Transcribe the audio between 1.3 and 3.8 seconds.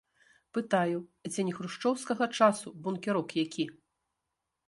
ці не хрушчоўскага часу бункерок які.